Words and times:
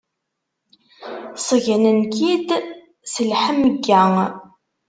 Ṣeggnen-k-id 1.47 2.49
s 3.13 3.13
leḥmegga. 3.29 4.03